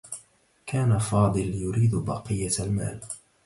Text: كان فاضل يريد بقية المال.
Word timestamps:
كان 0.65 0.97
فاضل 0.99 1.53
يريد 1.55 1.95
بقية 1.95 2.51
المال. 2.59 2.99